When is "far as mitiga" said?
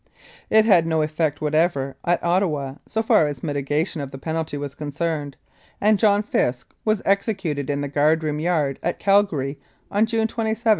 3.03-3.85